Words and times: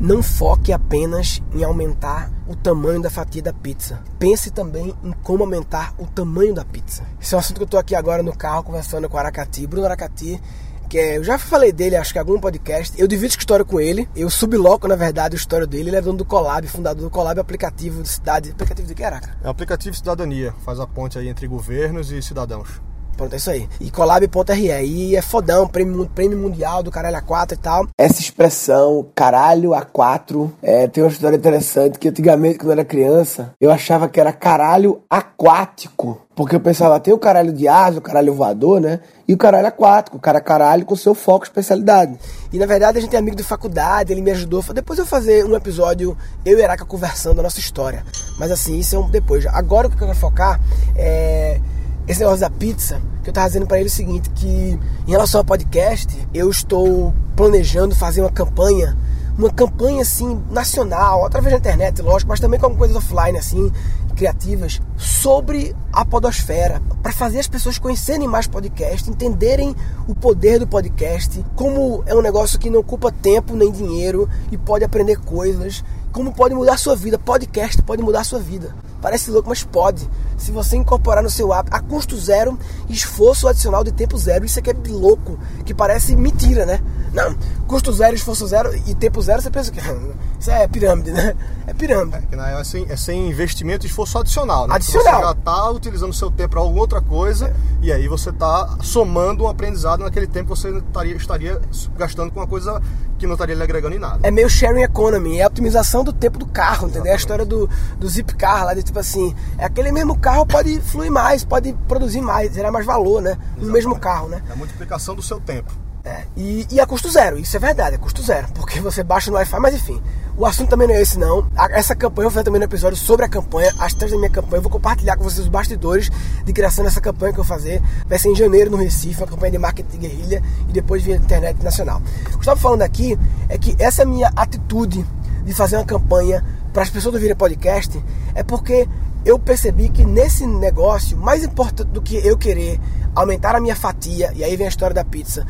não 0.00 0.22
foque 0.22 0.72
apenas 0.72 1.42
em 1.52 1.64
aumentar 1.64 2.30
o 2.46 2.54
tamanho 2.54 3.02
da 3.02 3.10
fatia 3.10 3.42
da 3.42 3.52
pizza. 3.52 4.02
Pense 4.18 4.50
também 4.50 4.94
em 5.02 5.12
como 5.22 5.44
aumentar 5.44 5.94
o 5.98 6.06
tamanho 6.06 6.54
da 6.54 6.64
pizza. 6.64 7.04
Esse 7.20 7.34
é 7.34 7.36
um 7.36 7.40
assunto 7.40 7.56
que 7.56 7.62
eu 7.62 7.66
estou 7.66 7.80
aqui 7.80 7.94
agora 7.94 8.22
no 8.22 8.36
carro 8.36 8.62
conversando 8.62 9.08
com 9.08 9.16
o 9.16 9.20
Aracati. 9.20 9.66
Bruno 9.66 9.86
Aracati 9.86 10.40
que 10.88 10.98
é, 10.98 11.18
eu 11.18 11.24
já 11.24 11.38
falei 11.38 11.70
dele, 11.70 11.96
acho 11.96 12.12
que 12.12 12.18
em 12.18 12.20
algum 12.20 12.40
podcast. 12.40 12.98
Eu 12.98 13.06
divido 13.06 13.34
história 13.36 13.64
com 13.64 13.78
ele. 13.78 14.08
Eu 14.16 14.30
subloco, 14.30 14.88
na 14.88 14.96
verdade, 14.96 15.36
a 15.36 15.38
história 15.38 15.66
dele. 15.66 15.90
Ele 15.90 15.96
é 15.96 16.00
dono 16.00 16.16
do 16.16 16.24
Colab, 16.24 16.66
fundador 16.66 17.04
do 17.04 17.10
Colab, 17.10 17.38
aplicativo 17.38 18.02
de 18.02 18.08
cidade. 18.08 18.50
Aplicativo 18.52 18.88
de 18.88 18.94
que, 18.94 19.04
Araca? 19.04 19.36
É 19.44 19.48
aplicativo 19.48 19.90
de 19.90 19.98
cidadania. 19.98 20.54
Faz 20.64 20.80
a 20.80 20.86
ponte 20.86 21.18
aí 21.18 21.28
entre 21.28 21.46
governos 21.46 22.10
e 22.10 22.22
cidadãos. 22.22 22.80
Pronto, 23.18 23.32
é 23.32 23.36
isso 23.36 23.50
aí. 23.50 23.68
E 23.80 23.90
collab.re. 23.90 24.86
E 24.86 25.16
é 25.16 25.20
fodão, 25.20 25.66
prêmio, 25.66 26.08
prêmio 26.14 26.38
mundial 26.38 26.84
do 26.84 26.90
caralho 26.90 27.16
A4 27.16 27.52
e 27.52 27.56
tal. 27.56 27.88
Essa 27.98 28.20
expressão, 28.20 29.04
caralho 29.12 29.70
A4, 29.70 30.48
é, 30.62 30.86
tem 30.86 31.02
uma 31.02 31.10
história 31.10 31.36
interessante 31.36 31.98
que 31.98 32.08
antigamente, 32.08 32.58
quando 32.58 32.68
eu 32.68 32.74
era 32.74 32.84
criança, 32.84 33.52
eu 33.60 33.72
achava 33.72 34.08
que 34.08 34.20
era 34.20 34.32
caralho 34.32 35.02
aquático. 35.10 36.22
Porque 36.36 36.54
eu 36.54 36.60
pensava, 36.60 37.00
tem 37.00 37.12
o 37.12 37.18
caralho 37.18 37.52
de 37.52 37.66
asa, 37.66 37.98
o 37.98 38.00
caralho 38.00 38.32
voador, 38.32 38.80
né? 38.80 39.00
E 39.26 39.34
o 39.34 39.36
caralho 39.36 39.66
aquático, 39.66 40.16
o 40.16 40.20
cara 40.20 40.40
caralho 40.40 40.86
com 40.86 40.94
seu 40.94 41.12
foco, 41.12 41.44
especialidade. 41.44 42.16
E 42.52 42.58
na 42.60 42.66
verdade 42.66 42.98
a 42.98 43.00
gente 43.00 43.16
é 43.16 43.18
amigo 43.18 43.34
de 43.34 43.42
faculdade, 43.42 44.12
ele 44.12 44.22
me 44.22 44.30
ajudou. 44.30 44.62
Depois 44.72 44.96
eu 44.96 45.04
fazer 45.04 45.44
um 45.44 45.56
episódio, 45.56 46.16
eu 46.44 46.56
e 46.56 46.62
Eraca 46.62 46.84
conversando 46.84 47.40
a 47.40 47.42
nossa 47.42 47.58
história. 47.58 48.04
Mas 48.38 48.52
assim, 48.52 48.78
isso 48.78 48.94
é 48.94 48.98
um 49.00 49.10
depois. 49.10 49.44
Agora 49.46 49.88
o 49.88 49.90
que 49.90 49.96
eu 49.96 50.06
quero 50.06 50.16
focar 50.16 50.60
é 50.94 51.58
esse 52.08 52.20
negócio 52.20 52.40
da 52.40 52.48
pizza, 52.48 53.00
que 53.22 53.28
eu 53.28 53.34
tava 53.34 53.46
dizendo 53.46 53.66
para 53.66 53.78
ele 53.78 53.88
o 53.88 53.92
seguinte, 53.92 54.30
que 54.30 54.80
em 55.06 55.10
relação 55.10 55.40
ao 55.40 55.44
podcast, 55.44 56.08
eu 56.32 56.50
estou 56.50 57.12
planejando 57.36 57.94
fazer 57.94 58.22
uma 58.22 58.30
campanha, 58.30 58.96
uma 59.36 59.50
campanha 59.50 60.00
assim, 60.00 60.42
nacional, 60.50 61.26
através 61.26 61.52
da 61.52 61.58
internet, 61.58 62.00
lógico, 62.00 62.30
mas 62.30 62.40
também 62.40 62.58
com 62.58 62.74
coisas 62.74 62.96
offline 62.96 63.36
assim, 63.36 63.70
criativas, 64.16 64.80
sobre 64.96 65.76
a 65.92 66.02
podosfera, 66.02 66.82
para 67.02 67.12
fazer 67.12 67.40
as 67.40 67.46
pessoas 67.46 67.78
conhecerem 67.78 68.26
mais 68.26 68.46
podcast, 68.46 69.08
entenderem 69.08 69.76
o 70.08 70.14
poder 70.14 70.58
do 70.58 70.66
podcast, 70.66 71.44
como 71.54 72.02
é 72.06 72.14
um 72.14 72.22
negócio 72.22 72.58
que 72.58 72.70
não 72.70 72.80
ocupa 72.80 73.12
tempo 73.12 73.54
nem 73.54 73.70
dinheiro 73.70 74.28
e 74.50 74.56
pode 74.56 74.82
aprender 74.82 75.18
coisas, 75.18 75.84
como 76.10 76.32
pode 76.32 76.54
mudar 76.54 76.74
a 76.74 76.78
sua 76.78 76.96
vida. 76.96 77.18
Podcast 77.18 77.82
pode 77.82 78.02
mudar 78.02 78.20
a 78.20 78.24
sua 78.24 78.40
vida. 78.40 78.74
Parece 79.00 79.30
louco, 79.30 79.48
mas 79.48 79.62
pode. 79.62 80.08
Se 80.36 80.50
você 80.50 80.76
incorporar 80.76 81.22
no 81.22 81.30
seu 81.30 81.52
hábito 81.52 81.76
a 81.76 81.80
custo 81.80 82.16
zero, 82.16 82.58
esforço 82.88 83.48
adicional 83.48 83.84
de 83.84 83.92
tempo 83.92 84.16
zero. 84.18 84.44
Isso 84.44 84.58
aqui 84.58 84.70
é 84.70 84.74
louco, 84.88 85.38
que 85.64 85.74
parece 85.74 86.16
mentira, 86.16 86.66
né? 86.66 86.80
Não, 87.12 87.34
custo 87.66 87.92
zero, 87.92 88.14
esforço 88.14 88.46
zero 88.46 88.74
e 88.86 88.94
tempo 88.94 89.20
zero, 89.22 89.40
você 89.40 89.50
pensa 89.50 89.70
que 89.70 89.80
isso 90.38 90.50
é 90.50 90.66
pirâmide, 90.68 91.10
né? 91.10 91.34
É 91.66 91.72
pirâmide. 91.72 92.16
É, 92.16 92.20
que 92.20 92.34
é, 92.36 92.64
sem, 92.64 92.86
é 92.88 92.96
sem 92.96 93.28
investimento 93.28 93.86
e 93.86 93.88
esforço 93.88 94.18
adicional, 94.18 94.66
né? 94.66 94.74
Adicional. 94.74 95.14
Você 95.14 95.22
já 95.22 95.30
está 95.32 95.70
utilizando 95.70 96.10
o 96.10 96.14
seu 96.14 96.30
tempo 96.30 96.50
para 96.50 96.60
alguma 96.60 96.80
outra 96.80 97.00
coisa 97.00 97.48
é. 97.48 97.54
e 97.82 97.92
aí 97.92 98.08
você 98.08 98.30
está 98.30 98.78
somando 98.82 99.44
um 99.44 99.48
aprendizado 99.48 100.00
naquele 100.00 100.26
tempo 100.26 100.52
que 100.52 100.58
você 100.58 100.70
estaria, 100.70 101.16
estaria 101.16 101.60
gastando 101.96 102.30
com 102.30 102.40
uma 102.40 102.46
coisa 102.46 102.80
que 103.18 103.26
não 103.26 103.34
estaria 103.34 103.54
lhe 103.54 103.62
agregando 103.62 103.96
em 103.96 103.98
nada. 103.98 104.20
É 104.22 104.30
meio 104.30 104.48
sharing 104.48 104.82
economy, 104.82 105.38
é 105.38 105.42
a 105.42 105.46
otimização 105.46 106.04
do 106.04 106.12
tempo 106.12 106.38
do 106.38 106.46
carro, 106.46 106.88
entendeu? 106.88 107.10
É 107.10 107.14
a 107.14 107.16
história 107.16 107.44
do, 107.44 107.68
do 107.98 108.08
zip 108.08 108.34
car 108.36 108.64
lá, 108.64 108.74
de 108.74 108.82
tipo 108.82 108.98
assim, 108.98 109.34
é 109.58 109.64
aquele 109.64 109.92
mesmo 109.92 110.18
carro 110.18 110.46
pode 110.46 110.80
fluir 110.80 111.10
mais, 111.10 111.44
pode 111.44 111.72
produzir 111.86 112.20
mais, 112.20 112.54
gerar 112.54 112.70
mais 112.70 112.86
valor, 112.86 113.20
né? 113.20 113.32
Exatamente. 113.32 113.66
No 113.66 113.72
mesmo 113.72 113.98
carro, 113.98 114.28
né? 114.28 114.42
É 114.48 114.52
a 114.52 114.56
multiplicação 114.56 115.14
do 115.14 115.22
seu 115.22 115.40
tempo. 115.40 115.87
É, 116.08 116.24
e, 116.38 116.66
e 116.70 116.80
a 116.80 116.86
custo 116.86 117.10
zero, 117.10 117.38
isso 117.38 117.54
é 117.54 117.60
verdade, 117.60 117.96
é 117.96 117.98
custo 117.98 118.22
zero, 118.22 118.48
porque 118.54 118.80
você 118.80 119.04
baixa 119.04 119.30
no 119.30 119.36
Wi-Fi, 119.36 119.60
mas 119.60 119.74
enfim. 119.74 120.00
O 120.38 120.46
assunto 120.46 120.70
também 120.70 120.88
não 120.88 120.94
é 120.94 121.02
esse, 121.02 121.18
não. 121.18 121.46
Essa 121.70 121.94
campanha, 121.96 122.26
eu 122.26 122.30
vou 122.30 122.34
fazer 122.34 122.44
também 122.44 122.60
um 122.60 122.64
episódio 122.64 122.96
sobre 122.96 123.26
a 123.26 123.28
campanha, 123.28 123.74
as 123.78 123.92
três 123.92 124.12
da 124.12 124.16
minha 124.16 124.30
campanha. 124.30 124.58
Eu 124.58 124.62
vou 124.62 124.70
compartilhar 124.70 125.16
com 125.16 125.24
vocês 125.24 125.40
os 125.40 125.48
bastidores 125.48 126.08
de 126.44 126.52
criação 126.52 126.84
dessa 126.84 127.00
campanha 127.00 127.32
que 127.32 127.40
eu 127.40 127.44
vou 127.44 127.56
fazer. 127.56 127.82
Vai 128.06 128.20
ser 128.20 128.30
em 128.30 128.36
janeiro 128.36 128.70
no 128.70 128.76
Recife, 128.76 129.20
uma 129.20 129.26
campanha 129.26 129.50
de 129.50 129.58
marketing 129.58 129.90
de 129.90 129.98
guerrilha 129.98 130.42
e 130.68 130.72
depois 130.72 131.02
via 131.02 131.16
internet 131.16 131.60
nacional. 131.62 132.00
O 132.00 132.24
que 132.28 132.34
eu 132.36 132.38
estava 132.38 132.58
falando 132.58 132.82
aqui 132.82 133.18
é 133.48 133.58
que 133.58 133.74
essa 133.80 134.04
minha 134.04 134.32
atitude 134.36 135.04
de 135.44 135.52
fazer 135.52 135.76
uma 135.76 135.84
campanha 135.84 136.44
para 136.72 136.84
as 136.84 136.88
pessoas 136.88 137.16
ouvirem 137.16 137.34
podcast 137.34 138.00
é 138.32 138.44
porque 138.44 138.88
eu 139.24 139.40
percebi 139.40 139.88
que 139.88 140.04
nesse 140.04 140.46
negócio, 140.46 141.18
mais 141.18 141.42
importante 141.42 141.88
do 141.88 142.00
que 142.00 142.16
eu 142.16 142.38
querer 142.38 142.78
aumentar 143.14 143.56
a 143.56 143.60
minha 143.60 143.74
fatia, 143.74 144.32
e 144.34 144.44
aí 144.44 144.56
vem 144.56 144.66
a 144.66 144.70
história 144.70 144.94
da 144.94 145.04
pizza, 145.04 145.44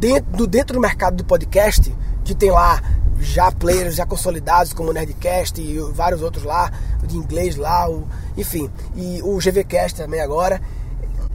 dentro 0.00 0.32
do, 0.32 0.46
dentro 0.46 0.74
do 0.74 0.80
mercado 0.80 1.16
do 1.16 1.24
podcast, 1.24 1.94
que 2.24 2.34
tem 2.34 2.50
lá 2.50 2.82
já 3.20 3.52
players 3.52 3.94
já 3.94 4.06
consolidados 4.06 4.72
como 4.72 4.88
o 4.88 4.92
Nerdcast 4.94 5.60
e 5.60 5.78
vários 5.92 6.22
outros 6.22 6.42
lá, 6.42 6.72
de 7.04 7.18
inglês 7.18 7.54
lá, 7.54 7.88
o, 7.88 8.08
enfim, 8.34 8.70
e 8.96 9.20
o 9.22 9.36
GVcast 9.36 9.94
também 9.94 10.20
agora. 10.20 10.60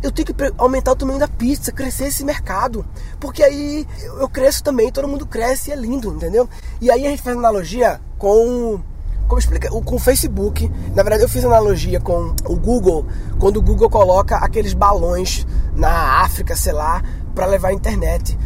Eu 0.02 0.12
tenho 0.12 0.26
que 0.28 0.36
aumentar 0.58 0.92
o 0.92 0.96
tamanho 0.96 1.20
da 1.20 1.28
pizza, 1.28 1.72
crescer 1.72 2.08
esse 2.08 2.26
mercado, 2.26 2.86
porque 3.20 3.44
aí 3.44 3.88
eu 4.20 4.28
cresço 4.28 4.64
também, 4.64 4.92
todo 4.92 5.08
mundo 5.08 5.26
cresce 5.26 5.70
e 5.70 5.74
é 5.74 5.76
lindo, 5.76 6.14
entendeu? 6.14 6.50
E 6.82 6.90
aí 6.92 7.06
a 7.06 7.09
gente 7.09 7.22
faz 7.22 7.38
analogia 7.38 8.02
com 8.18 8.80
como 9.28 9.40
explica? 9.40 9.70
Com 9.70 9.96
o 9.96 10.00
Facebook, 10.00 10.72
na 10.94 11.02
verdade 11.02 11.24
eu 11.24 11.30
fiz 11.30 11.44
analogia 11.44 12.00
com 12.00 12.36
o 12.46 12.56
Google, 12.56 13.08
quando 13.40 13.58
o 13.58 13.62
Google 13.62 13.90
coloca 13.90 14.38
aqueles 14.38 14.74
balões 14.74 15.47
na 15.76 16.22
África, 16.22 16.56
sei 16.56 16.74
lá, 16.74 17.02
para 17.34 17.47
levar 17.47 17.70
a 17.70 17.74
internet. 17.74 18.38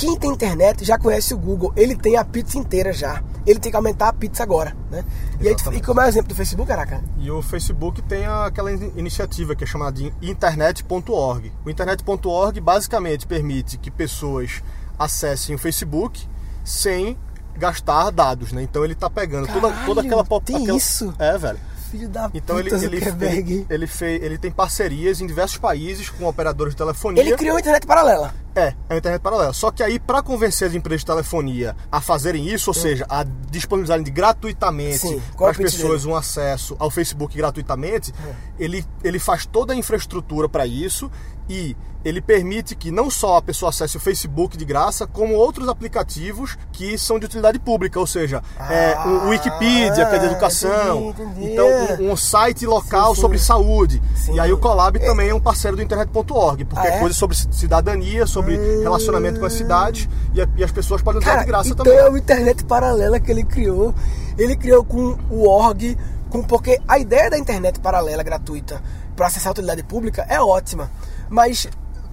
Quem 0.00 0.16
tem 0.16 0.30
internet 0.30 0.82
já 0.82 0.98
conhece 0.98 1.34
o 1.34 1.36
Google, 1.36 1.74
ele 1.76 1.94
tem 1.94 2.16
a 2.16 2.24
pizza 2.24 2.56
inteira 2.56 2.90
já. 2.90 3.22
Ele 3.46 3.60
tem 3.60 3.70
que 3.70 3.76
aumentar 3.76 4.08
a 4.08 4.12
pizza 4.14 4.42
agora, 4.42 4.74
né? 4.90 5.04
E, 5.38 5.46
aí, 5.46 5.54
e 5.74 5.82
como 5.82 6.00
é 6.00 6.06
o 6.06 6.08
exemplo 6.08 6.30
do 6.30 6.34
Facebook, 6.34 6.66
caraca? 6.66 7.04
E 7.18 7.30
o 7.30 7.42
Facebook 7.42 8.00
tem 8.00 8.24
aquela 8.24 8.72
iniciativa 8.72 9.54
que 9.54 9.62
é 9.62 9.66
chamada 9.66 9.92
de 9.92 10.10
internet.org. 10.22 11.52
O 11.66 11.68
internet.org 11.68 12.60
basicamente 12.62 13.26
permite 13.26 13.76
que 13.76 13.90
pessoas 13.90 14.62
acessem 14.98 15.54
o 15.54 15.58
Facebook 15.58 16.26
sem 16.64 17.18
gastar 17.54 18.10
dados, 18.10 18.52
né? 18.52 18.62
Então 18.62 18.82
ele 18.82 18.94
tá 18.94 19.10
pegando 19.10 19.48
Caralho, 19.48 19.62
toda, 19.62 19.84
toda 19.84 20.00
aquela... 20.00 20.24
Tem 20.40 20.56
aquela... 20.56 20.78
isso? 20.78 21.14
É, 21.18 21.36
velho 21.36 21.69
filho 21.90 22.08
da 22.08 22.30
então 22.32 22.56
puta 22.56 22.76
ele, 22.76 22.84
ele, 22.84 22.96
ele, 22.96 23.66
ele, 23.68 23.86
fez, 23.86 24.22
ele 24.22 24.38
tem 24.38 24.50
parcerias 24.50 25.20
em 25.20 25.26
diversos 25.26 25.58
países 25.58 26.08
com 26.08 26.26
operadores 26.26 26.74
de 26.74 26.78
telefonia. 26.78 27.22
Ele 27.22 27.36
criou 27.36 27.56
a 27.56 27.60
internet 27.60 27.86
paralela. 27.86 28.32
É, 28.54 28.74
é 28.88 28.94
a 28.94 28.96
internet 28.96 29.20
paralela. 29.20 29.52
Só 29.52 29.70
que 29.70 29.82
aí, 29.82 29.98
para 29.98 30.22
convencer 30.22 30.68
as 30.68 30.74
empresas 30.74 31.00
de 31.00 31.06
telefonia 31.06 31.76
a 31.90 32.00
fazerem 32.00 32.46
isso, 32.48 32.70
ou 32.70 32.76
hum. 32.76 32.80
seja, 32.80 33.06
a 33.08 33.24
disponibilizarem 33.24 34.04
gratuitamente 34.04 35.20
para 35.36 35.50
as 35.50 35.56
pessoas 35.56 36.02
dele? 36.02 36.12
um 36.12 36.16
acesso 36.16 36.76
ao 36.78 36.90
Facebook 36.90 37.36
gratuitamente, 37.36 38.12
hum. 38.12 38.32
ele, 38.58 38.84
ele 39.02 39.18
faz 39.18 39.46
toda 39.46 39.72
a 39.72 39.76
infraestrutura 39.76 40.48
para 40.48 40.66
isso 40.66 41.10
e 41.50 41.76
ele 42.04 42.20
permite 42.20 42.76
que 42.76 42.92
não 42.92 43.10
só 43.10 43.36
a 43.36 43.42
pessoa 43.42 43.70
acesse 43.70 43.96
o 43.96 44.00
Facebook 44.00 44.56
de 44.56 44.64
graça, 44.64 45.04
como 45.06 45.34
outros 45.34 45.68
aplicativos 45.68 46.56
que 46.72 46.96
são 46.96 47.18
de 47.18 47.26
utilidade 47.26 47.58
pública, 47.58 47.98
ou 47.98 48.06
seja, 48.06 48.40
ah, 48.58 48.72
é, 48.72 48.98
o 49.04 49.28
Wikipedia, 49.28 50.06
que 50.06 50.14
é 50.14 50.18
de 50.18 50.26
educação, 50.26 51.10
entendi, 51.10 51.30
entendi. 51.30 51.52
então 51.52 51.66
um, 52.00 52.12
um, 52.12 52.16
site 52.16 52.64
local 52.64 53.08
sim, 53.08 53.14
sim. 53.16 53.20
sobre 53.20 53.38
saúde. 53.38 54.00
Sim. 54.14 54.34
E 54.34 54.40
aí 54.40 54.52
o 54.52 54.58
Colab 54.58 54.96
é. 54.96 55.04
também 55.04 55.28
é 55.28 55.34
um 55.34 55.40
parceiro 55.40 55.76
do 55.76 55.82
internet.org, 55.82 56.64
porque 56.64 56.86
ah, 56.86 56.90
é? 56.90 56.96
é 56.96 57.00
coisa 57.00 57.14
sobre 57.14 57.36
cidadania, 57.36 58.26
sobre 58.26 58.56
hum... 58.56 58.82
relacionamento 58.82 59.40
com 59.40 59.46
a 59.46 59.50
cidade, 59.50 60.08
e, 60.32 60.60
e, 60.60 60.64
as 60.64 60.70
pessoas 60.70 61.02
podem 61.02 61.20
usar 61.20 61.32
Cara, 61.32 61.40
de 61.42 61.48
graça 61.48 61.68
então 61.70 61.84
também. 61.84 61.98
Então 61.98 62.06
é 62.06 62.08
uma 62.08 62.18
internet 62.18 62.64
paralela 62.64 63.18
que 63.18 63.30
ele 63.30 63.42
criou. 63.42 63.92
Ele 64.38 64.56
criou 64.56 64.84
com 64.84 65.18
o 65.28 65.46
org, 65.46 65.98
com, 66.30 66.42
porque 66.42 66.80
a 66.88 66.98
ideia 66.98 67.28
da 67.28 67.36
internet 67.36 67.78
paralela 67.80 68.22
gratuita 68.22 68.80
para 69.20 69.26
acessar 69.26 69.48
a 69.48 69.52
utilidade 69.52 69.82
pública 69.82 70.24
é 70.30 70.40
ótima. 70.40 70.90
Mas 71.28 71.68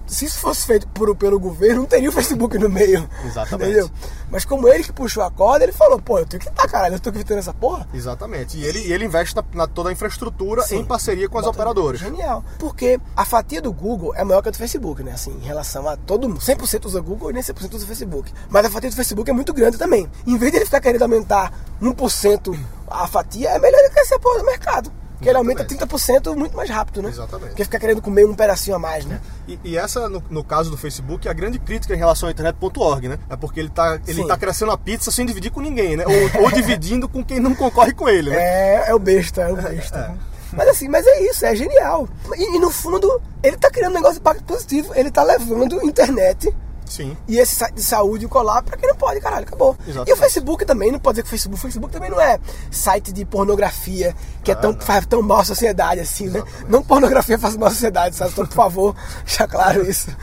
se 0.06 0.26
isso 0.26 0.38
fosse 0.40 0.66
feito 0.66 0.86
por, 0.88 1.16
pelo 1.16 1.40
governo, 1.40 1.80
não 1.80 1.86
teria 1.86 2.10
o 2.10 2.12
Facebook 2.12 2.58
no 2.58 2.68
meio. 2.68 3.08
Exatamente. 3.24 3.70
Entendeu? 3.70 3.90
Mas 4.30 4.44
como 4.44 4.68
ele 4.68 4.84
que 4.84 4.92
puxou 4.92 5.22
a 5.22 5.30
corda, 5.30 5.64
ele 5.64 5.72
falou, 5.72 5.98
pô, 5.98 6.18
eu 6.18 6.26
tenho 6.26 6.42
que 6.42 6.50
estar, 6.50 6.68
caralho, 6.68 6.96
eu 6.96 7.00
tô 7.00 7.10
gritando 7.10 7.38
essa 7.38 7.54
porra. 7.54 7.88
Exatamente. 7.94 8.58
E 8.58 8.64
ele, 8.66 8.92
ele 8.92 9.06
investe 9.06 9.34
na, 9.34 9.42
na 9.54 9.66
toda 9.66 9.88
a 9.88 9.92
infraestrutura 9.92 10.60
Sim. 10.60 10.80
em 10.80 10.84
parceria 10.84 11.30
com 11.30 11.38
as 11.38 11.46
operadoras. 11.46 11.98
Genial. 11.98 12.44
Porque 12.58 13.00
a 13.16 13.24
fatia 13.24 13.62
do 13.62 13.72
Google 13.72 14.14
é 14.14 14.22
maior 14.22 14.42
que 14.42 14.50
a 14.50 14.52
do 14.52 14.58
Facebook, 14.58 15.02
né? 15.02 15.12
Assim, 15.12 15.30
em 15.30 15.46
relação 15.46 15.88
a 15.88 15.96
todo 15.96 16.28
mundo. 16.28 16.42
100% 16.42 16.84
usa 16.84 17.00
Google 17.00 17.30
e 17.30 17.32
nem 17.32 17.42
100% 17.42 17.72
usa 17.72 17.86
Facebook. 17.86 18.30
Mas 18.50 18.66
a 18.66 18.70
fatia 18.70 18.90
do 18.90 18.96
Facebook 18.96 19.30
é 19.30 19.32
muito 19.32 19.54
grande 19.54 19.78
também. 19.78 20.06
Em 20.26 20.36
vez 20.36 20.52
de 20.52 20.58
ele 20.58 20.66
ficar 20.66 20.82
querendo 20.82 21.00
aumentar 21.00 21.54
1% 21.80 22.58
a 22.86 23.06
fatia, 23.06 23.48
é 23.48 23.58
melhor 23.58 23.78
ele 23.78 23.88
crescer 23.94 24.16
a 24.16 24.18
porra 24.18 24.40
do 24.40 24.44
mercado 24.44 24.92
que 25.20 25.28
ele 25.28 25.36
aumenta 25.36 25.64
30% 25.64 26.34
muito 26.36 26.56
mais 26.56 26.70
rápido, 26.70 27.02
né? 27.02 27.08
Exatamente. 27.08 27.48
Porque 27.48 27.64
fica 27.64 27.78
querendo 27.78 28.00
comer 28.00 28.24
um 28.26 28.34
pedacinho 28.34 28.76
a 28.76 28.78
mais, 28.78 29.04
né? 29.04 29.20
E, 29.46 29.58
e 29.64 29.76
essa, 29.76 30.08
no, 30.08 30.22
no, 30.30 30.44
caso 30.44 30.70
do 30.70 30.76
Facebook, 30.76 31.26
é 31.26 31.30
a 31.30 31.34
grande 31.34 31.58
crítica 31.58 31.94
em 31.94 31.98
relação 31.98 32.28
à 32.28 32.32
internet.org, 32.32 33.08
né? 33.08 33.18
É 33.28 33.36
porque 33.36 33.60
ele 33.60 33.68
tá, 33.68 34.00
ele 34.06 34.26
tá 34.26 34.36
crescendo 34.36 34.70
a 34.70 34.78
pizza 34.78 35.10
sem 35.10 35.26
dividir 35.26 35.50
com 35.50 35.60
ninguém, 35.60 35.96
né? 35.96 36.04
Ou, 36.06 36.44
ou 36.44 36.50
dividindo 36.50 37.08
com 37.08 37.24
quem 37.24 37.40
não 37.40 37.54
concorre 37.54 37.92
com 37.92 38.08
ele, 38.08 38.30
né? 38.30 38.36
É, 38.36 38.90
é 38.90 38.94
o 38.94 38.98
besta, 38.98 39.42
é 39.42 39.52
o 39.52 39.56
besta. 39.56 40.16
É. 40.50 40.56
Mas 40.56 40.68
assim, 40.68 40.88
mas 40.88 41.06
é 41.06 41.28
isso, 41.28 41.44
é 41.44 41.54
genial. 41.54 42.08
E, 42.34 42.56
e, 42.56 42.58
no 42.58 42.70
fundo, 42.70 43.20
ele 43.42 43.58
tá 43.58 43.70
criando 43.70 43.92
um 43.92 43.96
negócio 43.96 44.14
de 44.14 44.20
impacto 44.20 44.44
positivo. 44.44 44.94
Ele 44.94 45.10
tá 45.10 45.22
levando 45.22 45.84
internet 45.84 46.50
Sim. 46.88 47.16
E 47.26 47.38
esse 47.38 47.54
site 47.54 47.74
de 47.74 47.82
saúde, 47.82 48.26
o 48.26 48.28
Colab, 48.28 48.66
pra 48.66 48.76
quem 48.76 48.88
não 48.88 48.96
pode, 48.96 49.20
caralho, 49.20 49.46
acabou. 49.46 49.76
Exatamente. 49.80 50.10
E 50.10 50.12
o 50.12 50.16
Facebook 50.16 50.64
também, 50.64 50.90
não 50.92 50.98
pode 50.98 51.14
dizer 51.14 51.22
que 51.22 51.28
o 51.28 51.30
Facebook, 51.30 51.58
o 51.58 51.62
Facebook 51.62 51.92
também 51.92 52.10
não 52.10 52.20
é 52.20 52.38
site 52.70 53.12
de 53.12 53.24
pornografia, 53.24 54.14
que 54.42 54.50
é, 54.50 54.54
é 54.54 54.56
tão, 54.56 54.78
faz 54.80 55.06
tão 55.06 55.22
mal 55.22 55.40
à 55.40 55.44
sociedade 55.44 56.00
assim, 56.00 56.28
né? 56.28 56.38
Exatamente. 56.38 56.70
Não 56.70 56.82
pornografia 56.82 57.38
faz 57.38 57.56
mal 57.56 57.68
à 57.68 57.70
sociedade, 57.70 58.16
sabe? 58.16 58.32
Então, 58.32 58.46
por 58.46 58.54
favor, 58.54 58.96
deixa 59.24 59.46
claro 59.46 59.88
isso. 59.88 60.08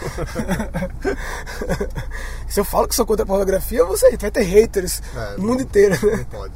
Se 2.47 2.59
eu 2.59 2.65
falo 2.65 2.87
que 2.87 2.95
sou 2.95 3.05
contra 3.05 3.23
a 3.23 3.27
pornografia, 3.27 3.83
você 3.85 4.15
vai 4.17 4.31
ter 4.31 4.43
haters 4.43 5.01
é, 5.15 5.35
o 5.37 5.41
mundo 5.41 5.61
inteiro. 5.61 5.93
Né? 6.05 6.17
Não 6.17 6.25
pode. 6.25 6.53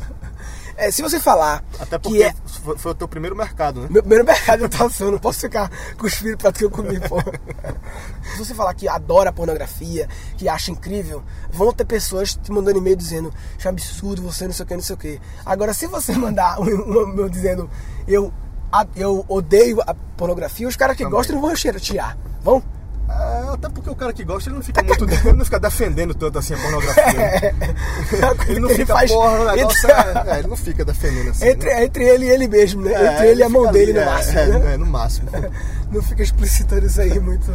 É, 0.79 0.89
se 0.91 1.01
você 1.01 1.19
falar. 1.19 1.61
Até 1.77 1.99
porque 1.99 2.23
é... 2.23 2.33
foi 2.77 2.91
o 2.91 2.95
teu 2.95 3.05
primeiro 3.05 3.35
mercado, 3.35 3.81
né? 3.81 3.87
Meu 3.91 4.01
primeiro 4.01 4.25
mercado 4.25 4.63
eu 4.63 4.69
tava 4.69 4.89
eu 5.01 5.11
não 5.11 5.19
posso 5.19 5.41
ficar 5.41 5.69
cuspindo 5.97 6.37
pra 6.37 6.53
que 6.53 6.63
eu 6.63 6.71
comi, 6.71 6.97
pô. 7.01 7.17
se 8.31 8.37
você 8.37 8.55
falar 8.55 8.73
que 8.73 8.87
adora 8.87 9.33
pornografia, 9.33 10.07
que 10.37 10.47
acha 10.47 10.71
incrível, 10.71 11.21
vão 11.51 11.73
ter 11.73 11.83
pessoas 11.83 12.33
te 12.33 12.49
mandando 12.49 12.77
e-mail 12.77 12.95
dizendo, 12.95 13.33
isso 13.57 13.67
é 13.67 13.69
absurdo, 13.69 14.21
você 14.21 14.45
não 14.45 14.53
sei 14.53 14.63
o 14.63 14.67
que, 14.67 14.73
não 14.73 14.81
sei 14.81 14.95
o 14.95 14.97
que. 14.97 15.21
Agora, 15.45 15.73
se 15.73 15.85
você 15.85 16.13
mandar 16.15 16.57
um 16.61 16.67
e-mail 16.69 17.29
dizendo, 17.29 17.69
eu, 18.07 18.31
eu 18.95 19.25
odeio 19.27 19.81
a 19.81 19.93
pornografia, 19.93 20.65
os 20.65 20.77
caras 20.77 20.95
que 20.95 21.03
Também. 21.03 21.17
gostam 21.17 21.35
não 21.35 21.41
vão 21.41 21.53
tirar. 21.53 22.17
Vão? 22.41 22.63
Até 23.69 23.73
porque 23.73 23.89
o 23.89 23.95
cara 23.95 24.11
que 24.11 24.23
gosta, 24.23 24.49
ele 24.49 24.55
não 24.55 24.63
fica 24.63 24.81
muito. 24.81 25.03
Ele 25.03 25.37
não 25.37 25.45
fica 25.45 25.59
defendendo 25.59 26.13
tanto 26.15 26.39
assim 26.39 26.53
a 26.53 26.57
pornografia. 26.57 27.13
Né? 27.13 27.53
É, 28.19 28.51
ele 28.51 28.59
não 28.59 28.69
fica, 28.69 28.93
faz, 28.93 29.11
porra, 29.11 29.39
o 29.39 29.55
negócio 29.55 29.89
entre... 29.89 29.91
é, 29.91 30.35
é, 30.35 30.39
ele 30.39 30.47
não 30.47 30.57
fica 30.57 30.85
defendendo 30.85 31.29
assim. 31.29 31.47
Entre, 31.47 31.69
né? 31.69 31.85
entre 31.85 32.03
ele 32.03 32.25
e 32.25 32.29
ele 32.29 32.47
mesmo, 32.47 32.81
né? 32.81 32.93
É, 32.93 33.13
entre 33.13 33.27
ele 33.27 33.41
e 33.41 33.43
a 33.43 33.49
mão 33.49 33.63
ali, 33.67 33.73
dele 33.73 33.93
no 33.93 33.99
é, 33.99 34.05
máximo. 34.05 34.39
É, 34.39 34.47
né? 34.47 34.73
é, 34.73 34.77
no 34.77 34.85
máximo. 34.85 35.29
não 35.91 36.01
fica 36.01 36.23
explicitando 36.23 36.85
isso 36.85 36.99
aí 36.99 37.19
muito. 37.19 37.51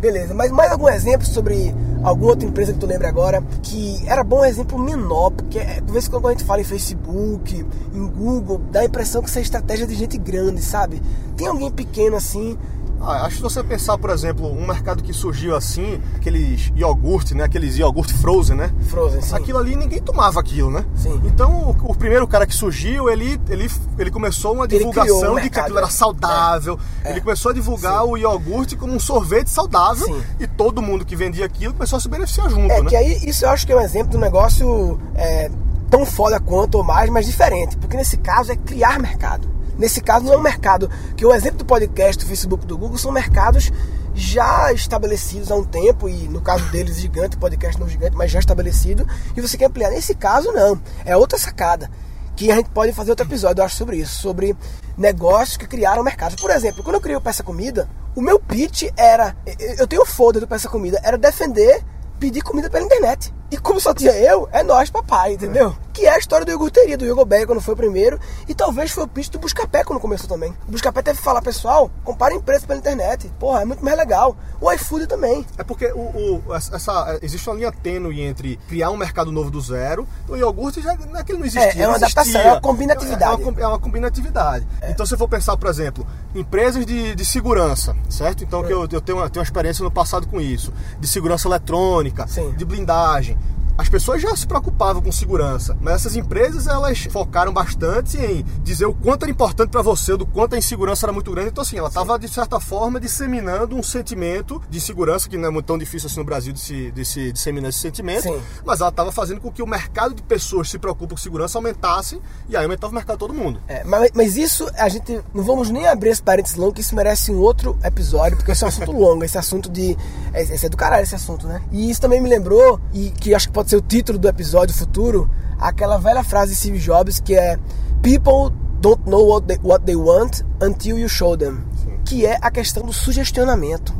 Beleza, 0.00 0.34
mas 0.34 0.50
mais 0.50 0.70
algum 0.70 0.88
exemplo 0.88 1.26
sobre 1.26 1.74
alguma 2.02 2.30
outra 2.30 2.48
empresa 2.48 2.72
que 2.72 2.78
tu 2.78 2.86
lembra 2.86 3.08
agora 3.08 3.42
que 3.62 4.02
era 4.06 4.22
bom 4.22 4.44
exemplo 4.44 4.78
menor, 4.78 5.30
porque 5.30 5.60
de 5.60 5.92
vez 5.92 6.06
em 6.06 6.10
quando 6.10 6.28
a 6.28 6.30
gente 6.30 6.44
fala 6.44 6.60
em 6.60 6.64
Facebook, 6.64 7.66
em 7.94 8.06
Google, 8.06 8.60
dá 8.70 8.80
a 8.80 8.84
impressão 8.84 9.22
que 9.22 9.28
isso 9.28 9.38
é 9.38 9.42
estratégia 9.42 9.86
de 9.86 9.94
gente 9.94 10.18
grande, 10.18 10.62
sabe? 10.62 11.00
Tem 11.36 11.46
alguém 11.46 11.70
pequeno 11.70 12.16
assim 12.16 12.58
ah, 13.06 13.26
acho 13.26 13.36
que 13.36 13.42
você 13.42 13.62
pensar, 13.62 13.98
por 13.98 14.10
exemplo, 14.10 14.50
um 14.50 14.66
mercado 14.66 15.02
que 15.02 15.12
surgiu 15.12 15.54
assim, 15.54 16.00
aqueles 16.16 16.72
iogurte, 16.74 17.34
né? 17.34 17.44
Aqueles 17.44 17.76
iogurte 17.76 18.14
frozen, 18.14 18.56
né? 18.56 18.72
Frozen, 18.88 19.20
sim. 19.20 19.34
Aquilo 19.34 19.58
ali 19.58 19.76
ninguém 19.76 20.00
tomava 20.00 20.40
aquilo, 20.40 20.70
né? 20.70 20.84
Sim. 20.94 21.20
Então, 21.24 21.76
o, 21.82 21.92
o 21.92 21.94
primeiro 21.94 22.26
cara 22.26 22.46
que 22.46 22.54
surgiu, 22.54 23.08
ele, 23.08 23.40
ele, 23.48 23.70
ele 23.98 24.10
começou 24.10 24.54
uma 24.54 24.66
divulgação 24.66 25.38
de 25.40 25.50
que 25.50 25.60
aquilo 25.60 25.78
era 25.78 25.88
saudável. 25.88 26.78
É. 27.04 27.10
Ele 27.10 27.20
começou 27.20 27.50
a 27.50 27.54
divulgar 27.54 28.02
sim. 28.02 28.08
o 28.08 28.16
iogurte 28.16 28.76
como 28.76 28.94
um 28.94 29.00
sorvete 29.00 29.48
saudável. 29.48 30.06
Sim. 30.06 30.22
E 30.40 30.46
todo 30.46 30.80
mundo 30.80 31.04
que 31.04 31.14
vendia 31.14 31.44
aquilo 31.44 31.74
começou 31.74 31.96
a 31.96 32.00
se 32.00 32.08
beneficiar 32.08 32.48
junto, 32.48 32.72
é, 32.72 32.82
né? 32.82 32.88
que 32.88 32.96
aí, 32.96 33.20
isso 33.26 33.44
eu 33.44 33.50
acho 33.50 33.66
que 33.66 33.72
é 33.72 33.76
um 33.76 33.80
exemplo 33.80 34.10
de 34.10 34.16
um 34.16 34.20
negócio 34.20 34.98
é, 35.14 35.50
tão 35.90 36.04
foda 36.06 36.40
quanto 36.40 36.76
ou 36.76 36.84
mais, 36.84 37.10
mas 37.10 37.26
diferente. 37.26 37.76
Porque 37.76 37.96
nesse 37.96 38.16
caso 38.16 38.52
é 38.52 38.56
criar 38.56 38.98
mercado. 38.98 39.48
Nesse 39.78 40.00
caso, 40.00 40.24
não 40.24 40.34
é 40.34 40.36
um 40.36 40.42
mercado. 40.42 40.90
Que 41.16 41.24
o 41.24 41.32
exemplo 41.32 41.58
do 41.58 41.64
podcast, 41.64 42.24
do 42.24 42.28
Facebook, 42.28 42.66
do 42.66 42.78
Google 42.78 42.98
são 42.98 43.12
mercados 43.12 43.70
já 44.14 44.72
estabelecidos 44.72 45.50
há 45.50 45.56
um 45.56 45.64
tempo, 45.64 46.08
e 46.08 46.28
no 46.28 46.40
caso 46.40 46.64
deles, 46.66 47.00
gigante, 47.00 47.36
podcast 47.36 47.80
não 47.80 47.88
gigante, 47.88 48.16
mas 48.16 48.30
já 48.30 48.38
estabelecido, 48.38 49.06
e 49.36 49.40
você 49.40 49.56
quer 49.56 49.66
ampliar. 49.66 49.90
Nesse 49.90 50.14
caso, 50.14 50.52
não. 50.52 50.80
É 51.04 51.16
outra 51.16 51.38
sacada. 51.38 51.90
Que 52.36 52.50
a 52.50 52.56
gente 52.56 52.70
pode 52.70 52.92
fazer 52.92 53.10
outro 53.10 53.26
episódio, 53.26 53.60
eu 53.60 53.64
acho, 53.64 53.76
sobre 53.76 53.96
isso, 53.96 54.20
sobre 54.20 54.56
negócios 54.96 55.56
que 55.56 55.66
criaram 55.66 56.02
mercados. 56.02 56.36
Por 56.36 56.50
exemplo, 56.50 56.82
quando 56.82 56.96
eu 56.96 57.00
criei 57.00 57.16
o 57.16 57.20
Peça 57.20 57.42
Comida, 57.42 57.88
o 58.14 58.20
meu 58.20 58.38
pitch 58.40 58.84
era. 58.96 59.36
Eu 59.78 59.86
tenho 59.86 60.02
o 60.02 60.06
folder 60.06 60.40
do 60.40 60.48
Peça 60.48 60.68
Comida, 60.68 61.00
era 61.02 61.18
defender 61.18 61.82
pedir 62.18 62.42
comida 62.42 62.70
pela 62.70 62.84
internet. 62.84 63.34
E 63.50 63.56
como 63.56 63.80
só 63.80 63.92
tinha 63.92 64.12
eu, 64.12 64.48
é 64.52 64.62
nós, 64.62 64.90
papai, 64.90 65.34
entendeu? 65.34 65.76
Que 65.94 66.06
é 66.06 66.14
a 66.14 66.18
história 66.18 66.44
do 66.44 66.50
iogurteria, 66.50 66.98
do 66.98 67.06
Yogobé 67.06 67.46
quando 67.46 67.60
foi 67.60 67.72
o 67.72 67.76
primeiro. 67.76 68.18
E 68.48 68.54
talvez 68.54 68.90
foi 68.90 69.04
o 69.04 69.08
pitch 69.08 69.30
do 69.30 69.38
Buscapé 69.38 69.84
quando 69.84 70.00
começou 70.00 70.28
também. 70.28 70.52
O 70.66 70.72
Buscapé 70.72 71.00
teve 71.02 71.18
que 71.18 71.24
falar, 71.24 71.40
pessoal, 71.40 71.88
comparem 72.02 72.40
preço 72.40 72.66
pela 72.66 72.78
internet. 72.78 73.30
Porra, 73.38 73.62
é 73.62 73.64
muito 73.64 73.84
mais 73.84 73.96
legal. 73.96 74.36
O 74.60 74.70
iFood 74.72 75.06
também. 75.06 75.46
É 75.56 75.62
porque 75.62 75.86
o, 75.92 76.42
o, 76.48 76.54
essa, 76.54 77.16
existe 77.22 77.48
uma 77.48 77.54
linha 77.54 77.70
tênue 77.70 78.22
entre 78.22 78.56
criar 78.68 78.90
um 78.90 78.96
mercado 78.96 79.30
novo 79.30 79.52
do 79.52 79.60
zero. 79.60 80.06
O 80.28 80.34
iogurte 80.34 80.82
já 80.82 80.96
não 80.96 81.20
é 81.20 81.22
que 81.22 81.30
ele 81.30 81.38
não 81.38 81.46
existia. 81.46 81.80
É, 81.80 81.84
é 81.84 81.86
uma 81.86 81.96
adaptação, 81.96 82.40
é 82.40 82.52
uma 82.52 82.60
combinatividade. 82.60 83.42
É 83.42 83.46
uma, 83.46 83.60
é 83.60 83.66
uma 83.66 83.78
combinatividade. 83.78 84.66
É. 84.80 84.90
Então, 84.90 85.06
se 85.06 85.14
eu 85.14 85.18
for 85.18 85.28
pensar, 85.28 85.56
por 85.56 85.70
exemplo, 85.70 86.04
empresas 86.34 86.84
de, 86.84 87.14
de 87.14 87.24
segurança, 87.24 87.94
certo? 88.10 88.42
Então, 88.42 88.64
que 88.64 88.72
eu, 88.72 88.88
eu 88.90 89.00
tenho, 89.00 89.18
uma, 89.18 89.30
tenho 89.30 89.40
uma 89.40 89.44
experiência 89.44 89.84
no 89.84 89.92
passado 89.92 90.26
com 90.26 90.40
isso. 90.40 90.72
De 90.98 91.06
segurança 91.06 91.46
eletrônica, 91.46 92.26
Sim. 92.26 92.50
de 92.52 92.64
blindagem 92.64 93.38
as 93.76 93.88
pessoas 93.88 94.22
já 94.22 94.34
se 94.36 94.46
preocupavam 94.46 95.02
com 95.02 95.10
segurança, 95.10 95.76
mas 95.80 95.94
essas 95.94 96.16
empresas 96.16 96.66
elas 96.66 97.06
focaram 97.10 97.52
bastante 97.52 98.16
em 98.18 98.44
dizer 98.62 98.86
o 98.86 98.94
quanto 98.94 99.24
era 99.24 99.30
importante 99.30 99.70
para 99.70 99.82
você, 99.82 100.16
do 100.16 100.26
quanto 100.26 100.54
a 100.54 100.58
insegurança 100.58 101.06
era 101.06 101.12
muito 101.12 101.30
grande. 101.30 101.48
Então, 101.48 101.62
assim, 101.62 101.78
ela 101.78 101.88
estava, 101.88 102.18
de 102.18 102.28
certa 102.28 102.60
forma, 102.60 103.00
disseminando 103.00 103.76
um 103.76 103.82
sentimento 103.82 104.62
de 104.70 104.80
segurança, 104.80 105.28
que 105.28 105.36
não 105.36 105.48
é 105.48 105.50
muito 105.50 105.66
tão 105.66 105.76
difícil 105.76 106.06
assim 106.06 106.18
no 106.18 106.24
Brasil 106.24 106.52
de 106.52 106.60
se, 106.60 106.90
de 106.92 107.04
se 107.04 107.32
disseminar 107.32 107.70
esse 107.70 107.80
sentimento, 107.80 108.22
Sim. 108.22 108.40
mas 108.64 108.80
ela 108.80 108.90
estava 108.90 109.10
fazendo 109.10 109.40
com 109.40 109.50
que 109.50 109.62
o 109.62 109.66
mercado 109.66 110.14
de 110.14 110.22
pessoas 110.22 110.68
que 110.68 110.72
se 110.72 110.78
preocupam 110.78 111.14
com 111.14 111.16
segurança 111.16 111.58
aumentasse 111.58 112.20
e 112.48 112.56
aí 112.56 112.62
aumentava 112.64 112.92
o 112.92 112.94
mercado 112.94 113.16
de 113.16 113.20
todo 113.20 113.34
mundo. 113.34 113.60
É, 113.66 113.82
mas, 113.84 114.10
mas 114.14 114.36
isso, 114.36 114.68
a 114.76 114.88
gente 114.88 115.20
não 115.32 115.42
vamos 115.42 115.70
nem 115.70 115.86
abrir 115.86 116.10
esse 116.10 116.22
parênteses 116.22 116.56
longo, 116.56 116.72
que 116.72 116.80
isso 116.80 116.94
merece 116.94 117.32
um 117.32 117.38
outro 117.38 117.78
episódio, 117.82 118.36
porque 118.36 118.52
esse 118.52 118.62
é 118.62 118.66
um 118.66 118.68
assunto 118.68 118.92
longo, 118.96 119.24
esse 119.24 119.38
assunto 119.38 119.68
de. 119.68 119.96
Esse 120.32 120.66
é 120.66 120.68
do 120.68 120.76
caralho, 120.76 121.02
esse 121.02 121.14
assunto, 121.14 121.46
né? 121.46 121.62
E 121.70 121.90
isso 121.90 122.00
também 122.00 122.20
me 122.20 122.28
lembrou, 122.28 122.80
e 122.92 123.10
que 123.10 123.34
acho 123.34 123.48
que 123.48 123.52
pode 123.52 123.63
pode 123.64 123.70
ser 123.70 123.76
o 123.76 123.80
título 123.80 124.18
do 124.18 124.28
episódio 124.28 124.74
futuro, 124.74 125.30
aquela 125.58 125.96
velha 125.96 126.22
frase 126.22 126.52
de 126.52 126.58
Steve 126.58 126.78
Jobs 126.78 127.18
que 127.18 127.34
é 127.34 127.58
People 128.02 128.54
don't 128.78 129.08
know 129.08 129.26
what 129.26 129.46
they, 129.46 129.58
what 129.62 129.86
they 129.86 129.96
want 129.96 130.42
until 130.60 130.98
you 130.98 131.08
show 131.08 131.34
them. 131.34 131.64
Sim. 131.82 131.98
Que 132.04 132.26
é 132.26 132.36
a 132.42 132.50
questão 132.50 132.84
do 132.84 132.92
sugestionamento. 132.92 133.94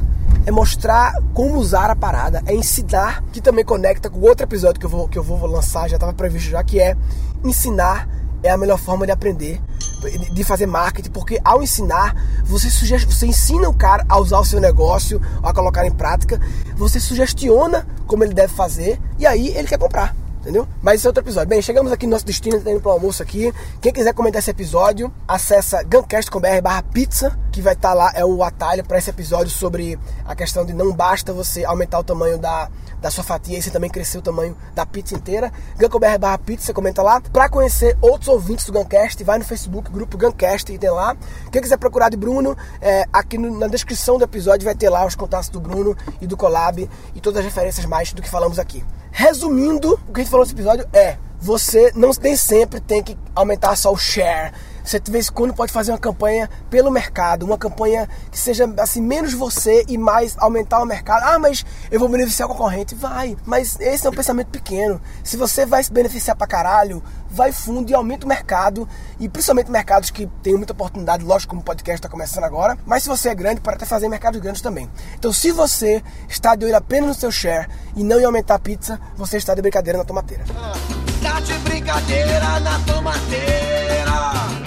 É 0.44 0.50
mostrar 0.50 1.14
como 1.32 1.56
usar 1.56 1.88
a 1.88 1.96
parada, 1.96 2.43
é 2.44 2.55
ensinar, 2.55 3.25
que 3.32 3.40
também 3.40 3.64
conecta 3.64 4.11
com 4.11 4.20
outro 4.20 4.44
episódio 4.44 4.78
que 4.78 4.84
eu 4.84 4.90
vou, 4.90 5.08
que 5.08 5.19
eu 5.19 5.22
vou 5.22 5.46
lançar, 5.46 5.88
já 5.88 5.96
estava 5.96 6.12
previsto 6.12 6.50
já, 6.50 6.62
que 6.62 6.78
é 6.78 6.94
ensinar 7.43 8.06
é 8.43 8.50
a 8.50 8.58
melhor 8.58 8.78
forma 8.78 9.06
de 9.06 9.12
aprender, 9.12 9.58
de 10.10 10.44
fazer 10.44 10.66
marketing, 10.66 11.10
porque 11.10 11.40
ao 11.44 11.62
ensinar, 11.62 12.14
você, 12.44 12.70
sugest... 12.70 13.06
você 13.06 13.26
ensina 13.26 13.68
o 13.68 13.74
cara 13.74 14.04
a 14.08 14.18
usar 14.18 14.38
o 14.38 14.44
seu 14.44 14.60
negócio, 14.60 15.20
a 15.42 15.52
colocar 15.52 15.86
em 15.86 15.92
prática, 15.92 16.40
você 16.76 17.00
sugestiona 17.00 17.86
como 18.06 18.24
ele 18.24 18.34
deve 18.34 18.52
fazer, 18.52 19.00
e 19.18 19.26
aí 19.26 19.48
ele 19.56 19.68
quer 19.68 19.78
comprar 19.78 20.14
entendeu? 20.44 20.68
Mas 20.82 20.96
esse 20.96 21.06
é 21.06 21.08
outro 21.08 21.24
episódio. 21.24 21.48
Bem, 21.48 21.62
chegamos 21.62 21.90
aqui 21.90 22.04
no 22.06 22.12
nosso 22.12 22.26
destino, 22.26 22.60
tá 22.60 22.70
indo 22.70 22.80
pro 22.80 22.90
almoço 22.90 23.22
aqui. 23.22 23.50
Quem 23.80 23.92
quiser 23.92 24.12
comentar 24.12 24.40
esse 24.40 24.50
episódio, 24.50 25.11
acessa 25.26 25.82
guncast.com.br 25.82 26.61
barra 26.62 26.82
pizza, 26.82 27.37
que 27.54 27.62
vai 27.62 27.75
estar 27.75 27.90
tá 27.90 27.94
lá, 27.94 28.12
é 28.16 28.25
o 28.25 28.42
atalho 28.42 28.84
para 28.84 28.99
esse 28.99 29.08
episódio 29.08 29.49
sobre 29.49 29.96
a 30.25 30.34
questão 30.34 30.66
de 30.66 30.73
não 30.73 30.92
basta 30.92 31.32
você 31.32 31.64
aumentar 31.64 32.00
o 32.00 32.04
tamanho 32.04 32.37
da, 32.37 32.68
da 33.00 33.12
sua 33.12 33.23
fatia 33.23 33.56
e 33.56 33.62
você 33.62 33.70
também 33.70 33.88
crescer 33.88 34.18
o 34.18 34.23
tamanho 34.23 34.56
da 34.75 34.84
pizza 34.84 35.14
inteira. 35.14 35.52
Gun.br 35.78 36.18
barra 36.18 36.37
pizza, 36.37 36.75
comenta 36.75 37.00
lá. 37.00 37.20
Para 37.20 37.49
conhecer 37.49 37.96
outros 38.00 38.26
ouvintes 38.26 38.64
do 38.64 38.73
Guncast, 38.73 39.23
vai 39.23 39.38
no 39.38 39.44
Facebook, 39.44 39.88
grupo 39.88 40.18
Guncast 40.18 40.73
e 40.73 40.78
tem 40.78 40.90
lá. 40.90 41.16
Quem 41.52 41.62
quiser 41.62 41.76
procurar 41.76 42.08
de 42.08 42.16
Bruno, 42.16 42.56
é, 42.80 43.04
aqui 43.12 43.38
no, 43.38 43.56
na 43.56 43.68
descrição 43.68 44.18
do 44.18 44.25
episódio 44.25 44.64
vai 44.64 44.75
ter 44.75 44.90
lá 44.90 45.06
os 45.06 45.14
contatos 45.14 45.49
do 45.49 45.61
Bruno 45.61 45.96
e 46.20 46.26
do 46.26 46.37
Collab 46.37 46.90
e 47.14 47.20
todas 47.20 47.38
as 47.38 47.44
referências 47.44 47.87
mais 47.87 48.12
do 48.12 48.20
que 48.20 48.28
falamos 48.28 48.58
aqui. 48.58 48.84
Resumindo, 49.12 49.94
o 50.08 50.12
que 50.12 50.20
a 50.20 50.25
gente 50.25 50.30
falou 50.30 50.44
nesse 50.44 50.56
episódio 50.56 50.88
é: 50.92 51.18
você 51.40 51.92
não 51.94 52.11
nem 52.20 52.37
sempre 52.37 52.80
tem 52.80 53.00
que 53.00 53.16
aumentar 53.32 53.76
só 53.76 53.92
o 53.92 53.96
share 53.96 54.52
você 54.85 55.00
de 55.00 55.11
vez 55.11 55.29
em 55.29 55.33
quando 55.33 55.55
pode 55.55 55.73
fazer 55.73 55.93
uma 55.93 55.99
campanha 55.99 56.49
pelo 56.69 56.91
mercado, 56.91 57.45
uma 57.45 57.57
campanha 57.57 58.09
que 58.31 58.38
seja 58.38 58.73
assim 58.79 59.00
menos 59.00 59.33
você 59.33 59.85
e 59.88 59.97
mais 59.97 60.37
aumentar 60.38 60.83
o 60.83 60.85
mercado. 60.85 61.25
Ah, 61.25 61.38
mas 61.38 61.64
eu 61.91 61.99
vou 61.99 62.09
beneficiar 62.09 62.49
o 62.49 62.53
concorrente, 62.53 62.95
vai. 62.95 63.37
Mas 63.47 63.81
esse 63.81 64.07
é 64.07 64.11
um 64.11 64.12
pensamento 64.12 64.49
pequeno. 64.49 65.00
Se 65.23 65.37
você 65.37 65.64
vai 65.64 65.83
se 65.83 65.91
beneficiar 65.91 66.37
pra 66.37 66.47
caralho, 66.47 67.03
vai 67.31 67.50
fundo 67.50 67.91
e 67.91 67.95
aumenta 67.95 68.26
o 68.26 68.29
mercado 68.29 68.87
e 69.19 69.29
principalmente 69.29 69.71
mercados 69.71 70.11
que 70.11 70.26
têm 70.43 70.55
muita 70.55 70.73
oportunidade, 70.75 71.25
lógico, 71.25 71.50
como 71.50 71.62
o 71.62 71.64
podcast 71.64 71.99
está 71.99 72.09
começando 72.09 72.45
agora. 72.45 72.76
Mas 72.85 73.03
se 73.03 73.09
você 73.09 73.31
é 73.31 73.35
grande, 73.35 73.61
pode 73.61 73.76
até 73.76 73.87
fazer 73.87 74.09
mercados 74.09 74.41
grandes 74.41 74.61
também. 74.61 74.88
Então, 75.19 75.33
se 75.33 75.50
você 75.50 76.03
está 76.29 76.55
de 76.55 76.67
olho 76.67 76.76
apenas 76.76 77.09
no 77.09 77.14
seu 77.14 77.33
share 77.33 77.69
e 77.97 78.05
não 78.05 78.21
em 78.21 78.25
aumentar 78.25 78.57
a 78.57 78.59
pizza, 78.59 79.00
você 79.17 79.38
está 79.38 79.55
de 79.55 79.62
brincadeira 79.62 79.99
na 79.99 80.05
tomateira. 80.05 80.45
Tá 81.23 81.41
de 81.41 81.55
brincadeira 81.61 82.61
na 82.61 82.79
tomateira. 82.81 84.63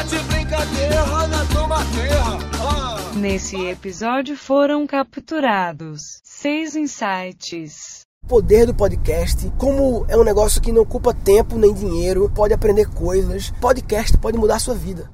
Tá 0.00 0.04
de 0.04 0.18
brincadeira 0.20 1.04
na 1.26 1.44
tomateira. 1.44 2.22
Ah. 2.58 3.12
Nesse 3.16 3.66
episódio 3.66 4.34
foram 4.34 4.86
capturados 4.86 6.22
seis 6.24 6.74
insights 6.74 8.00
poder 8.26 8.64
do 8.64 8.74
podcast, 8.74 9.52
como 9.58 10.06
é 10.08 10.16
um 10.16 10.24
negócio 10.24 10.58
que 10.58 10.72
não 10.72 10.82
ocupa 10.82 11.12
tempo 11.12 11.58
nem 11.58 11.74
dinheiro, 11.74 12.30
pode 12.34 12.54
aprender 12.54 12.86
coisas. 12.86 13.50
Podcast 13.60 14.16
pode 14.16 14.38
mudar 14.38 14.56
a 14.56 14.58
sua 14.58 14.74
vida. 14.74 15.10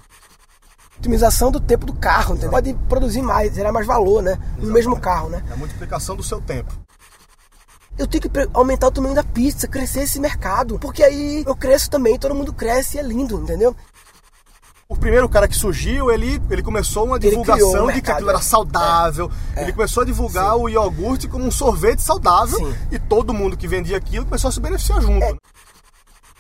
Otimização 0.99 1.51
do 1.51 1.59
tempo 1.59 1.85
do 1.85 1.95
carro, 1.95 2.35
entendeu? 2.35 2.51
Pode 2.51 2.75
produzir 2.89 3.23
mais, 3.23 3.55
gerar 3.55 3.73
mais 3.73 3.89
valor, 3.89 4.23
né? 4.23 4.39
No 4.57 4.73
mesmo 4.73 5.01
carro, 5.01 5.31
né? 5.31 5.43
É 5.51 5.55
a 5.55 5.57
multiplicação 5.57 6.15
do 6.15 6.23
seu 6.23 6.41
tempo 6.41 6.73
eu 7.99 8.07
tenho 8.07 8.23
que 8.23 8.31
aumentar 8.53 8.89
o 8.89 8.91
tamanho 8.91 9.15
da 9.15 9.25
pizza, 9.25 9.67
crescer 9.67 10.01
esse 10.01 10.21
mercado. 10.21 10.79
Porque 10.79 11.03
aí 11.03 11.43
eu 11.47 11.57
cresço 11.57 11.91
também, 11.91 12.19
todo 12.19 12.35
mundo 12.35 12.53
cresce 12.53 12.97
e 12.97 13.01
é 13.01 13.03
lindo, 13.03 13.41
entendeu? 13.41 13.75
O 15.07 15.09
primeiro 15.09 15.29
cara 15.29 15.47
que 15.47 15.57
surgiu, 15.57 16.11
ele, 16.11 16.43
ele 16.51 16.65
começou 16.65 17.05
uma 17.05 17.17
divulgação 17.17 17.87
de 17.93 18.03
que 18.03 18.11
aquilo 18.11 18.29
era 18.29 18.41
saudável. 18.41 19.31
É. 19.55 19.63
Ele 19.63 19.73
começou 19.73 20.03
a 20.03 20.07
divulgar 20.07 20.55
Sim. 20.55 20.63
o 20.63 20.69
iogurte 20.69 21.29
como 21.29 21.45
um 21.45 21.51
sorvete 21.51 22.01
saudável. 22.01 22.59
Sim. 22.59 22.75
E 22.91 22.99
todo 22.99 23.33
mundo 23.33 23.57
que 23.57 23.69
vendia 23.69 23.97
aquilo 23.97 24.25
começou 24.25 24.49
a 24.49 24.53
se 24.53 24.59
beneficiar 24.59 25.01
junto. 25.01 25.23
É. 25.25 25.33
Né? 25.33 25.39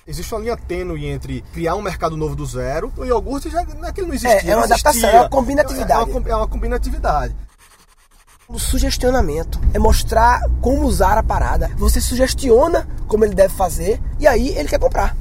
Existe 0.04 0.34
uma 0.34 0.40
linha 0.40 0.56
tênue 0.56 1.06
entre 1.06 1.42
criar 1.52 1.76
um 1.76 1.80
mercado 1.80 2.16
novo 2.16 2.34
do 2.34 2.44
zero. 2.44 2.92
O 2.96 3.04
iogurte 3.04 3.48
já 3.48 3.62
não 3.62 3.88
é 3.88 3.92
não 4.02 4.12
existia. 4.12 4.50
É, 4.50 4.50
é 4.50 4.56
uma 4.56 4.64
adaptação, 4.64 5.10
é 5.10 5.20
uma 5.20 5.28
combinatividade. 5.28 6.10
É 6.10 6.12
uma, 6.12 6.28
é 6.28 6.34
uma 6.34 6.48
combinatividade. 6.48 7.36
O 8.48 8.58
sugestionamento 8.58 9.60
é 9.72 9.78
mostrar 9.78 10.40
como 10.60 10.82
usar 10.82 11.16
a 11.16 11.22
parada. 11.22 11.70
Você 11.76 12.00
sugestiona 12.00 12.88
como 13.06 13.24
ele 13.24 13.34
deve 13.34 13.54
fazer 13.54 14.02
e 14.18 14.26
aí 14.26 14.48
ele 14.58 14.68
quer 14.68 14.80
comprar. 14.80 15.16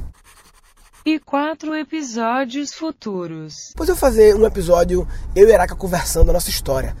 E 1.06 1.20
quatro 1.20 1.72
episódios 1.72 2.74
futuros. 2.74 3.68
Depois 3.68 3.88
eu 3.88 3.94
fazer 3.94 4.34
um 4.34 4.44
episódio, 4.44 5.06
eu 5.36 5.48
e 5.48 5.52
Eraca 5.52 5.76
conversando 5.76 6.30
a 6.30 6.32
nossa 6.32 6.50
história. 6.50 6.96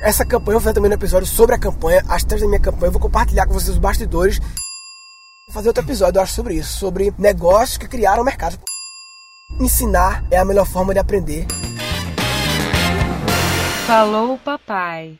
Essa 0.00 0.24
campanha, 0.24 0.56
eu 0.56 0.58
vou 0.58 0.62
fazer 0.62 0.74
também 0.74 0.90
um 0.90 0.94
episódio 0.94 1.28
sobre 1.28 1.54
a 1.54 1.58
campanha, 1.58 2.04
as 2.08 2.24
três 2.24 2.42
da 2.42 2.48
minha 2.48 2.60
campanha, 2.60 2.88
eu 2.88 2.92
vou 2.92 3.00
compartilhar 3.00 3.46
com 3.46 3.52
vocês 3.52 3.68
os 3.68 3.78
bastidores. 3.78 4.40
Vou 4.40 5.54
fazer 5.54 5.68
outro 5.68 5.84
episódio, 5.84 6.18
eu 6.18 6.22
acho, 6.24 6.34
sobre 6.34 6.54
isso, 6.54 6.80
sobre 6.80 7.14
negócios 7.16 7.78
que 7.78 7.86
criaram 7.86 8.22
o 8.22 8.24
mercado. 8.24 8.58
Ensinar 9.60 10.24
é 10.32 10.36
a 10.36 10.44
melhor 10.44 10.66
forma 10.66 10.92
de 10.92 10.98
aprender. 10.98 11.46
Falou, 13.86 14.36
papai. 14.38 15.16